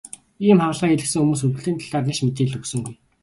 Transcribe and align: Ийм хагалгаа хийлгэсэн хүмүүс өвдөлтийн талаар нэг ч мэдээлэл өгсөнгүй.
Ийм 0.45 0.59
хагалгаа 0.61 0.89
хийлгэсэн 0.89 1.21
хүмүүс 1.21 1.43
өвдөлтийн 1.45 1.77
талаар 1.79 2.05
нэг 2.05 2.15
ч 2.17 2.19
мэдээлэл 2.25 2.59
өгсөнгүй. 2.59 2.93